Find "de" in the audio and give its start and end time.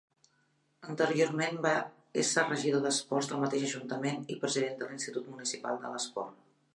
4.81-4.89, 5.85-5.97